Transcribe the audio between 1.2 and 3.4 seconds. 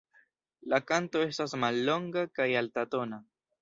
estas mallonga kaj altatona.